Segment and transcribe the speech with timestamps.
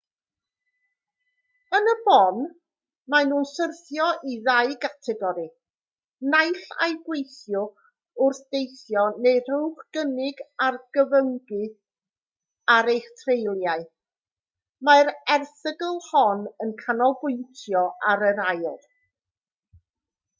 [1.79, 2.37] yn y bôn
[3.13, 5.43] maen nhw'n syrthio i ddau gategori
[6.35, 7.83] naill ai gweithiwch
[8.29, 11.61] wrth deithio neu rhowch gynnig ar gyfyngu
[12.79, 13.87] ar eich treuliau
[14.89, 18.69] mae'r erthygl hon yn canolbwyntio ar yr ail